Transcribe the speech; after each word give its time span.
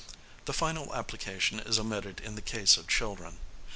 The 0.45 0.51
final 0.53 0.95
application 0.95 1.59
is 1.59 1.77
omitted 1.77 2.21
in 2.21 2.33
the 2.33 2.41
case 2.41 2.75
of 2.75 2.87
children. 2.87 3.37